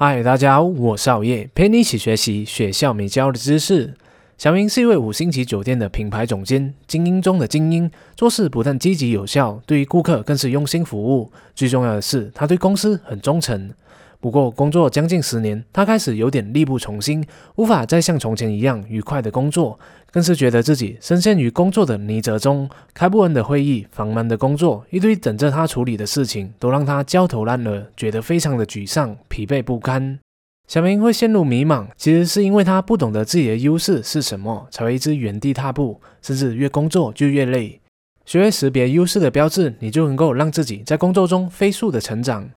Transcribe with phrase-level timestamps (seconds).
[0.00, 3.94] 嗨，大家好，我是熬夜，陪你一起学习学校没教的知识。
[4.36, 11.32] 小明是一位五星级酒店的品牌总监，精英中的精英，做事不但积极有效，对于顾客更是用心服务。
[11.52, 13.72] 最重要的是，他对公司很忠诚。
[14.20, 17.24] 不过，工作将近十年，他开始有点力不从心，
[17.54, 19.78] 无法再像从前一样愉快的工作，
[20.10, 22.68] 更是觉得自己深陷于工作的泥泽中。
[22.92, 30.18] 开不完的会议，繁忙的工作，一堆等着他处理的事情，都让他焦头烂额，觉得非常的沮丧、疲惫不堪。
[30.66, 37.80] 小明会陷入迷茫，其实是因为他不懂得自己的优势是什么，才会一直原地踏步，甚至越工作就越累。
[38.26, 42.50] 学会识别优势的标志，你就能够让自己在工作中飞速的成长。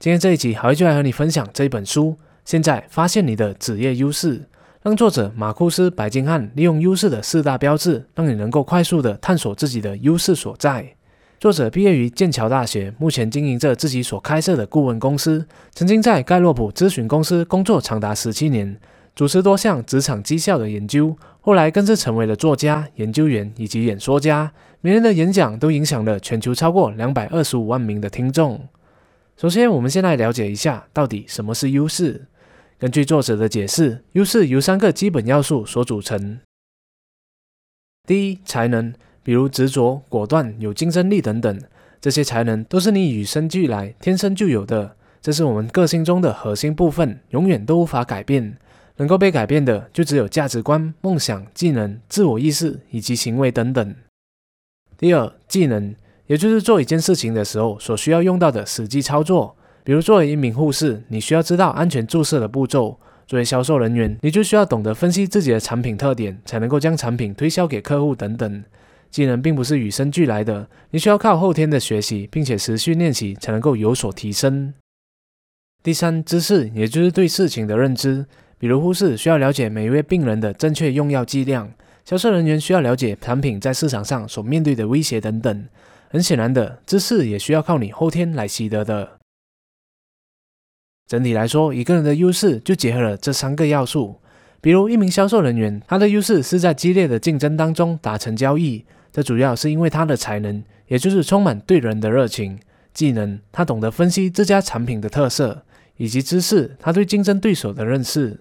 [0.00, 2.16] 今天这一集，好就来和你分享这本书。
[2.44, 4.44] 现在发现你的职业优势，
[4.80, 10.94] 让作者马库斯·白金汉利用优势的四大标志，让你能够快速的探索自己的优势所在。
[11.40, 18.78] 作者毕业于剑桥大学，目前经营着自己所开设的顾问公司，曾经在盖洛普咨询公司工作长达十七年，
[19.16, 21.16] 主持多项职场绩效的研究。
[21.40, 28.68] 后来更是成为了作家、研究员以及演说家，每年的演讲都影响了全球超过两百二十五万名的听众。
[29.38, 32.26] 首先，我们先来了解一下到底什么是优势。
[32.76, 36.40] 根据作者的解释，优势由三个基本要素所组成。
[38.04, 41.56] 第一，才能，比如执着、果断、有竞争力等等，
[42.00, 48.58] 这些才能都是你与生俱来、天生就有的，这是我们个性中的核心部分，永远都无法改变。
[48.96, 53.94] 能够被改变的，就只有价值观、梦想、技能、自我意识以及行为等等。
[54.96, 55.94] 第二，技能。
[56.28, 68.62] 也就是做一件事情的时候所需要用到的实际操作，比如作为一名护士，你需要知道安全注射的步骤；作为销售人员，你就需要懂得分析自己的产品特点，才能够将产品推销给客户等等。
[69.10, 74.74] 技能并不是与生俱来的，你需要靠后天的学习，并且持续练习，才能够有所提升。
[75.82, 78.26] 第三，知识，也就是对事情的认知，
[78.58, 81.72] 比如护士需要了解每一位病人的正确用药剂量，
[82.04, 85.66] 销售人员需要了解产品在市场上所面对的威胁等等。
[86.10, 89.18] 很显然的，知识也需要靠你后天来习得的。
[91.06, 94.20] 整体来说，一个人的优势就结合了这三个要素。
[94.60, 102.58] 比如，一名销售人员，他的优势是在激烈的竞争当中达成交易，这主要是因为他的才能，也就是充满对人的热情；
[102.92, 105.62] 技能，他懂得分析这家产品的特色；
[105.96, 108.40] 以及知识，他对竞争对手的认识。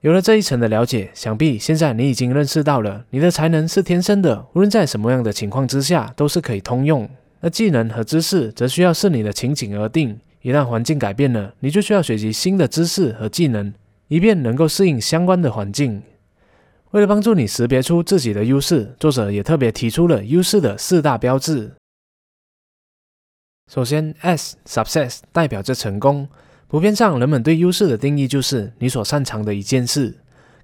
[0.00, 7.08] 有了这一层的了解，想必现在你已经认识到了，你的才能是天生的，无论在什么样的情况之下都是可以通用。
[7.40, 13.74] 那技能和知识则需要视你的情景而定，一旦环境改变了，你就需要学习新的知识和技能，
[14.08, 16.02] 以便能够适应相关的环境。
[16.92, 21.72] 为了帮助你识别出自己的优势，作者也特别提出了优势的四大标志。
[23.70, 26.26] 首先，S（Success） 代表着成功。
[26.70, 30.14] 普遍上，人们对优势的定义就是你所擅长的一件事。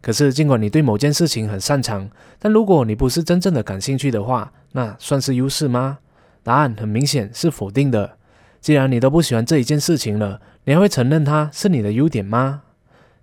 [0.01, 2.09] 可是，尽管你对某件事情很擅长，
[2.39, 5.99] 但如果你不是真正的感兴趣的话，那算是优势吗？
[6.45, 8.13] 答案很明显是否定的。
[8.61, 12.63] 既然你都不喜欢这一件事情了，你还会承认它是你的优点吗？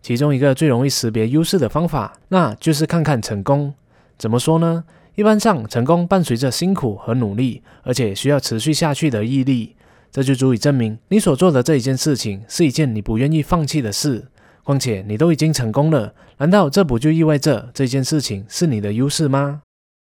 [0.02, 3.74] 其中一个最容易识别优势的方法，那就是看看成功。
[4.18, 4.84] 怎么说呢？
[5.16, 9.78] 一般上，成功伴随着辛苦和努力，而且需要持续下去的毅力。
[10.14, 14.28] 这就足以证明你所做的这一件事情是一件你不愿意放弃的事。
[14.64, 19.64] 况且你都已经成功了，难道这不就意味着这件事情是你的优势吗？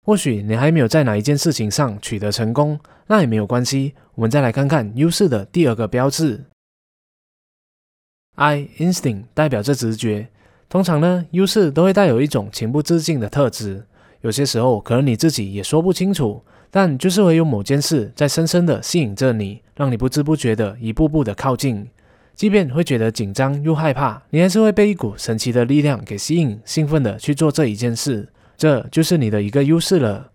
[0.06, 3.92] 或许你还没有在哪一件事情上取得成功，那也没有关系。
[4.14, 6.46] 我们再来看看优势的第二个标志
[8.36, 10.30] ，I instinct 代表着直觉。
[10.70, 13.84] 通常呢，优势都会带有一种情不自禁的特质，
[14.22, 16.42] 有些时候可能你自己也说不清楚。
[16.72, 21.88] 但就是会有某件事在深深的吸引着你，让你不知不觉的一步步的靠近，
[22.34, 28.28] 即便会觉得紧张又害怕，你还是会被一股神奇的力量给吸引，兴奋的去做这一件事。
[28.58, 30.32] 这就是你的一个优势了。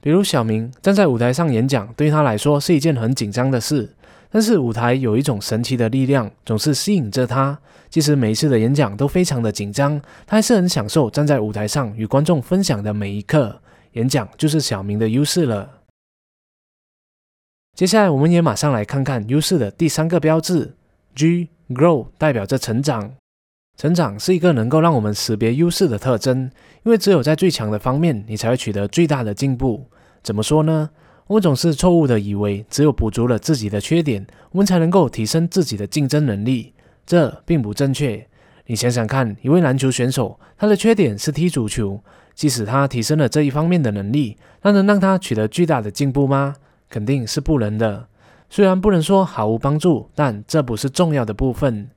[0.00, 3.92] 比如小明站在舞台上演讲，对他来说是一件很紧张的事，
[4.30, 7.58] 但是舞台有一种神奇的力量，总是吸引着他。
[7.90, 13.60] 即使每一次的演讲都非常的紧张，他还是很享受站在舞台上与观众分享的每一刻。
[13.94, 15.68] 演讲就是小明的优势了。
[17.74, 20.76] 接下来，我们也马上来看看优势的第三个标志
[21.16, 23.14] ，G Grow 代表着成长。
[23.76, 26.48] 成长是一个能够让我们识别优势的特征，
[26.84, 29.88] 因为只有在最强的方面，你才会取得最大的进步。
[30.22, 30.88] 怎么说呢？
[31.26, 36.74] 我们总是错误的以为，只有补足了自己的缺点，我们才能够提升自己的竞争能力。
[37.04, 38.24] 这并不正确。
[38.66, 42.00] 你想想看，一位篮球选手，他的缺点是踢足球。
[42.36, 46.54] 即使他提升了这一方面的能力，那能让他取得巨大的进步吗？
[46.94, 48.06] 肯定是不能的。
[48.48, 51.90] 虽然不能说毫无帮助，但这不是重要的部分。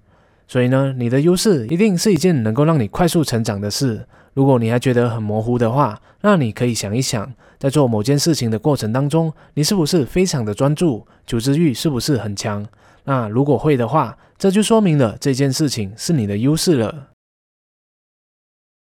[0.48, 4.08] 所以呢，你的优势一定是一件能够让你快速成长的事。
[4.34, 12.66] 如果你还觉得很模糊的话，那你可以想一想，在做某件事情的过程当中，你是不是非常的专注，求知欲是不是很强？
[13.04, 17.10] 那如果会的话，这就说明了这件事情是你的优势了。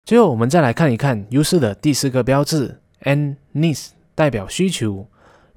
[0.05, 5.07] 最后，我们再来看一看优势的第四个标志，N needs 代表需求。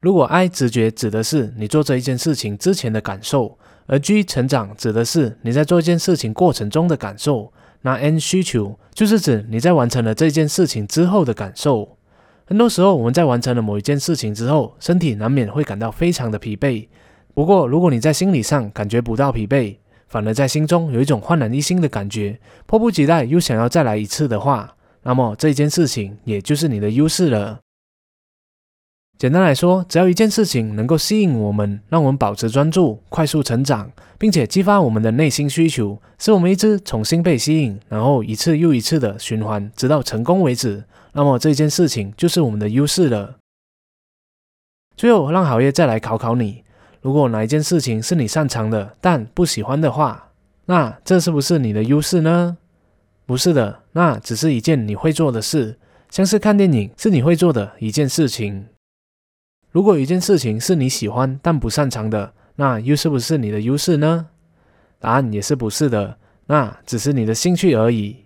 [0.01, 7.53] 如果 I 直觉指的是你做这一件事情之前的感受，而 G 成长指的是你在做一件事情过程中的感受，
[7.83, 11.97] 那 N 需求就是指你在完成了这件事情之后的感受。
[12.47, 16.89] 很多时候，我们在完成了某一件事情之后，身体难免会感到非常的疲惫。
[17.35, 19.77] 不过，如果你在心理上感觉不到疲惫，
[20.09, 27.61] 反而在心中有一种焕然一新的感觉，迫不及待又想要再来一次的话，那么这件事情也就是你的优势了。
[29.21, 43.37] 简单来说，只要一件事情能够吸引我们，让我们保持专注、快速成长，并且激发我们的内心需求，使我们一直重新被吸引，然后一次又一次的循环，直到成功为止，那么这件事情就是我们的优势了。
[44.97, 46.65] 最后，让好业再来考考你：
[47.03, 50.31] 如果哪一件事情是你擅长的，但不喜欢的话，
[50.65, 52.57] 那这是不是你的优势呢？
[53.27, 55.79] 不是的，那只是一件你会做的事，
[56.09, 58.65] 像是看电影是你会做的一件事情。
[59.71, 64.27] 如果有一件事情是你喜欢但不擅长的，那又是不是你的优势呢？
[64.99, 68.17] 答案也是不是的，那只是你的兴趣而已。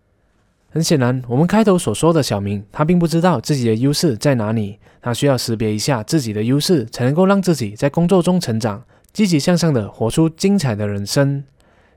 [0.71, 8.83] 很显然，我们开头所说的小明，他并不知道自己的优势在哪里，他需要识别一下自己的优势，才能够让自己在工作中成长，
[9.13, 11.45] 积极向上的活出精彩的人生。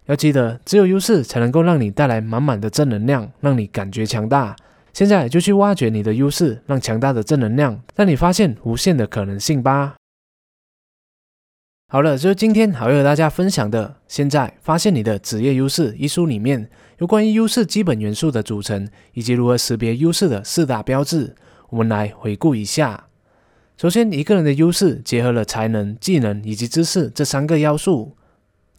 [0.06, 4.56] 要记得，只有优势才能够让你带来满满的正能量，让你感觉强大。
[4.98, 9.96] 现在就去挖掘你的优势，让强大的正能量让你发现无限的可能性吧。
[11.90, 13.98] 好了，就是今天好要和大家分享的。
[14.08, 16.68] 现在发现你的职业优势一书里面
[16.98, 21.36] 有关于优势基本元素的组成以及如何识别优势的四大标志，
[21.70, 23.06] 我们来回顾一下。
[23.78, 28.18] 首先，一个人的优势结合了才能、技能以及知识这三个要素。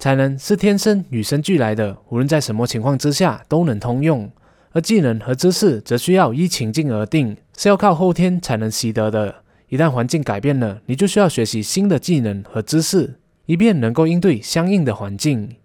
[0.01, 4.29] 才能是天生与生俱来的，无论在什么情况之下都能通用。
[4.79, 9.43] 而技能和知识则需要依情境而定，是要靠后天才能习得的。
[9.71, 15.57] 一旦环境改变了，你就需要学习新的技能和知识，以便能够应对相应的环境。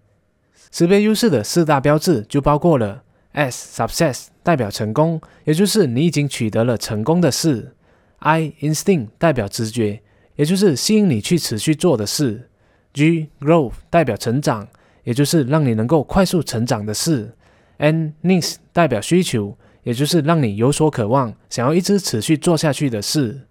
[0.72, 7.72] 识别优势的四大标志就包括了：S success 代表成功，也就是你已经取得了成功的事
[8.18, 10.02] ；I instinct 代表直觉，
[10.34, 12.50] 也就是吸引你去持续做的事
[12.92, 14.66] ；G growth 代表成长，
[15.04, 17.36] 也就是让你能够快速成长的事。
[17.78, 23.42] N needs 代表需求，也就是让你有所渴望，想要一直持续做下去的事。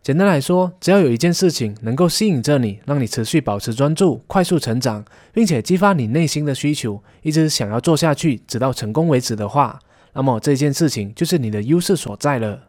[0.00, 9.80] 简单来说，只要有一件事情能够吸引着你，让你持续保持专注、快速成长，并且激发你内心的需求，一直想要做下去，直到成功为止的话，
[10.14, 12.68] 那么这件事情就是你的优势所在了。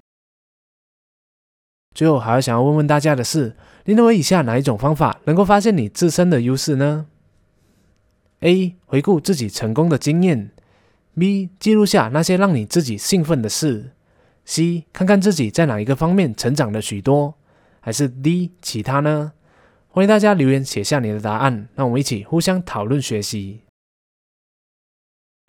[1.95, 3.55] 最后，还要想要问问大家的是，
[3.85, 7.05] 你认为以下哪一种方法能够发现你自身的优势呢
[8.41, 8.75] ？A.
[8.85, 10.51] 回顾自己成功的经验。
[11.19, 13.91] B 记录下那些让你自己兴奋的事
[14.45, 17.35] ，C 看看自己在哪一个方面成长了许多，
[17.81, 19.33] 还是 D 其他呢？
[19.89, 23.61] 欢迎大家留言写下你的答案，让我们一起互相讨论学习。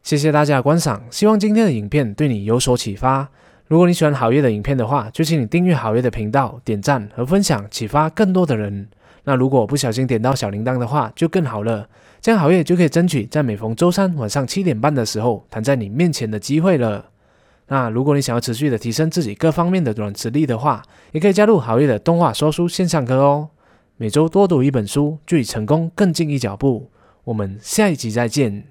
[0.03, 3.31] 谢谢大家的观赏，希望今天的影片对你有所启发。
[3.67, 8.89] 如果你喜欢好月的影片的话，就请你订阅好月的频道，点赞和分享，启发更多的人。
[9.25, 11.89] 那如果不小心点到小铃铛的话，就更好了。
[12.21, 17.07] 这样好业就可以争取在每逢周三晚上七点半的时候弹在你面前的机会了。
[17.69, 23.49] 那如果你想要持续的提升自己各方面的软实力的话，也可以加入好业的动画说书线上课哦。
[23.97, 26.91] 每周多读一本书，距离成功更进一脚步。
[27.25, 28.70] 我们下一集再见。